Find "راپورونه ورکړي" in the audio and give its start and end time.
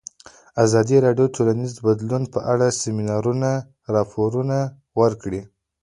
3.95-5.41